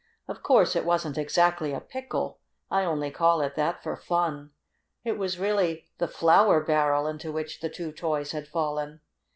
Of 0.27 0.41
course, 0.41 0.75
it 0.75 0.83
wasn't 0.83 1.19
exactly 1.19 1.73
a 1.73 1.79
"pickle." 1.79 2.39
I 2.71 2.85
only 2.85 3.11
call 3.11 3.39
it 3.41 3.53
that 3.53 3.83
for 3.83 3.95
fun. 3.95 4.49
It 5.03 5.15
was 5.15 5.37
really 5.37 5.91
the 5.99 6.07
flour 6.07 6.59
barrel 6.59 7.05
into 7.05 7.31
which 7.31 7.59
the 7.59 7.69
two 7.69 7.91
toys 7.91 8.31
had 8.31 8.47
fallen. 8.47 9.01